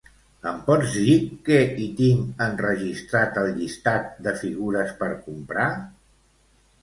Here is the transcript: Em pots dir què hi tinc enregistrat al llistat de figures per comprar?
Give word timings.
Em 0.51 0.55
pots 0.67 0.93
dir 0.93 1.17
què 1.49 1.57
hi 1.83 1.89
tinc 1.99 2.39
enregistrat 2.45 3.37
al 3.41 3.51
llistat 3.59 4.09
de 4.29 4.33
figures 4.41 4.95
per 5.03 5.11
comprar? 5.27 5.69